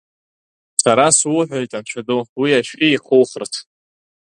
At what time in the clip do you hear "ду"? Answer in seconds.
2.05-2.21